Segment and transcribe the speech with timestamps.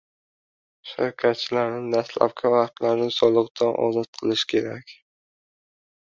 [0.91, 4.95] shirkatchilarni dastlabki vaqtlarda soliqdan ozod qilish kerak.